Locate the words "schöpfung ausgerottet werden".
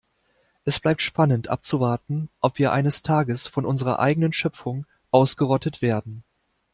4.33-6.23